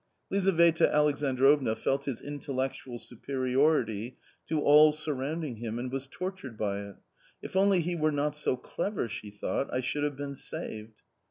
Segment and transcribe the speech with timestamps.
[0.31, 6.95] Lizaveta Alexandrovna felt his intellectual superiority to all surrounding him and was tortured by it."
[7.43, 11.03] If only he were not so clever," she thought, "I should have been saved."